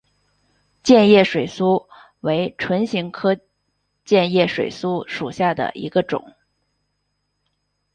[0.81, 1.85] 箭叶水苏
[2.21, 3.37] 为唇形科
[4.03, 6.33] 箭叶水苏属下的一个种。